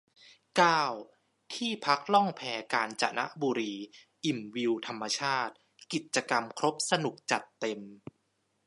[0.55, 0.83] เก้า
[1.53, 2.41] ที่พักล่องแพ
[2.73, 3.73] กาญจนบุรี
[4.25, 5.53] อิ่มวิวธรรมชาติ
[5.93, 7.81] กิจกรรมครบสนุกจัดเต็ม